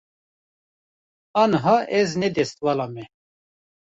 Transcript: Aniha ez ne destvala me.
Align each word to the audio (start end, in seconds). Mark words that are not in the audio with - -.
Aniha 1.41 1.75
ez 1.99 2.17
ne 2.21 2.31
destvala 2.39 2.87
me. 2.95 3.05